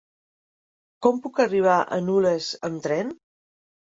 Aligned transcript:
Com 1.05 1.19
puc 1.25 1.41
arribar 1.45 1.75
a 1.81 1.99
Nulles 2.07 2.47
amb 2.71 2.81
tren? 2.87 3.13